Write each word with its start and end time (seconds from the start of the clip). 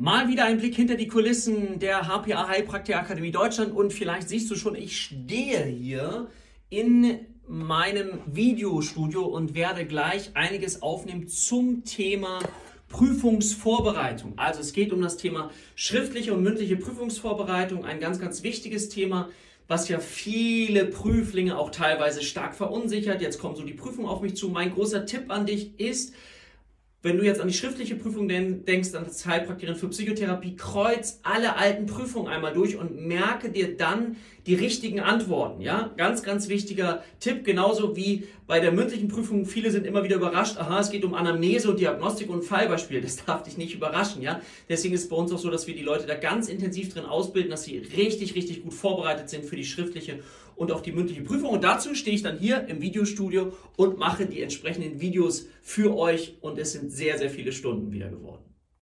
Mal 0.00 0.28
wieder 0.28 0.46
ein 0.46 0.56
Blick 0.56 0.76
hinter 0.76 0.94
die 0.94 1.08
Kulissen 1.08 1.78
der 1.78 2.08
HPA 2.08 2.48
Heilpraktiker 2.48 3.00
Akademie 3.00 3.32
Deutschland 3.32 3.74
und 3.74 3.92
vielleicht 3.92 4.30
siehst 4.30 4.50
du 4.50 4.54
schon, 4.56 4.74
ich 4.74 4.98
stehe 4.98 5.62
hier 5.66 6.28
in 6.70 7.18
meinem 7.46 8.20
Videostudio 8.24 9.26
und 9.26 9.54
werde 9.54 9.84
gleich 9.84 10.30
einiges 10.32 10.80
aufnehmen 10.80 11.28
zum 11.28 11.84
Thema 11.84 12.38
Prüfungsvorbereitung. 12.88 14.38
Also 14.38 14.60
es 14.60 14.72
geht 14.72 14.94
um 14.94 15.02
das 15.02 15.18
Thema 15.18 15.50
schriftliche 15.74 16.32
und 16.32 16.42
mündliche 16.42 16.76
Prüfungsvorbereitung, 16.76 17.84
ein 17.84 18.00
ganz, 18.00 18.18
ganz 18.18 18.42
wichtiges 18.42 18.88
Thema, 18.88 19.28
was 19.68 19.90
ja 19.90 19.98
viele 19.98 20.86
Prüflinge 20.86 21.58
auch 21.58 21.70
teilweise 21.70 22.22
stark 22.22 22.54
verunsichert. 22.54 23.20
Jetzt 23.20 23.38
kommt 23.38 23.58
so 23.58 23.64
die 23.64 23.74
Prüfung 23.74 24.06
auf 24.06 24.22
mich 24.22 24.34
zu. 24.34 24.48
Mein 24.48 24.72
großer 24.72 25.04
Tipp 25.04 25.24
an 25.28 25.44
dich 25.44 25.78
ist, 25.78 26.14
wenn 27.02 27.16
du 27.16 27.24
jetzt 27.24 27.40
an 27.40 27.48
die 27.48 27.54
schriftliche 27.54 27.94
Prüfung 27.94 28.28
denkst, 28.28 28.94
an 28.94 29.04
das 29.04 29.24
Heilpraktikerin 29.24 29.74
für 29.74 29.88
Psychotherapie, 29.88 30.54
kreuz 30.56 31.20
alle 31.22 31.56
alten 31.56 31.86
Prüfungen 31.86 32.28
einmal 32.28 32.52
durch 32.52 32.76
und 32.76 33.06
merke 33.06 33.50
dir 33.50 33.74
dann 33.74 34.16
die 34.46 34.54
richtigen 34.54 35.00
Antworten. 35.00 35.62
Ja, 35.62 35.92
ganz, 35.96 36.22
ganz 36.22 36.48
wichtiger 36.48 37.02
Tipp. 37.18 37.44
Genauso 37.44 37.96
wie 37.96 38.26
bei 38.46 38.60
der 38.60 38.72
mündlichen 38.72 39.08
Prüfung. 39.08 39.46
Viele 39.46 39.70
sind 39.70 39.86
immer 39.86 40.04
wieder 40.04 40.16
überrascht. 40.16 40.58
Aha, 40.58 40.80
es 40.80 40.90
geht 40.90 41.04
um 41.04 41.14
Anamnese 41.14 41.70
und 41.70 41.80
Diagnostik 41.80 42.28
und 42.28 42.42
Fallbeispiel. 42.42 43.00
Das 43.00 43.16
darf 43.24 43.44
dich 43.44 43.56
nicht 43.56 43.74
überraschen. 43.74 44.20
Ja, 44.20 44.42
deswegen 44.68 44.94
ist 44.94 45.04
es 45.04 45.08
bei 45.08 45.16
uns 45.16 45.32
auch 45.32 45.38
so, 45.38 45.50
dass 45.50 45.66
wir 45.66 45.74
die 45.74 45.82
Leute 45.82 46.06
da 46.06 46.16
ganz 46.16 46.48
intensiv 46.48 46.92
drin 46.92 47.06
ausbilden, 47.06 47.50
dass 47.50 47.64
sie 47.64 47.78
richtig, 47.78 48.34
richtig 48.34 48.62
gut 48.62 48.74
vorbereitet 48.74 49.30
sind 49.30 49.46
für 49.46 49.56
die 49.56 49.64
schriftliche 49.64 50.20
und 50.60 50.72
auch 50.72 50.82
die 50.82 50.92
mündliche 50.92 51.22
Prüfung. 51.22 51.48
Und 51.48 51.64
dazu 51.64 51.94
stehe 51.94 52.14
ich 52.14 52.22
dann 52.22 52.38
hier 52.38 52.68
im 52.68 52.82
Videostudio 52.82 53.54
und 53.76 53.96
mache 53.96 54.26
die 54.26 54.42
entsprechenden 54.42 55.00
Videos 55.00 55.46
für 55.62 55.96
euch. 55.96 56.36
Und 56.42 56.58
es 56.58 56.72
sind 56.72 56.92
sehr, 56.92 57.16
sehr 57.16 57.30
viele 57.30 57.50
Stunden 57.50 57.92
wieder 57.92 58.10
geworden. 58.10 58.49